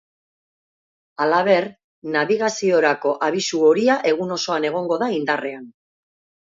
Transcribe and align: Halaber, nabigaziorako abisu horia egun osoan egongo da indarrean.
Halaber, 1.25 1.67
nabigaziorako 2.17 3.15
abisu 3.29 3.63
horia 3.69 4.01
egun 4.15 4.37
osoan 4.41 4.71
egongo 4.73 5.03
da 5.05 5.15
indarrean. 5.23 5.75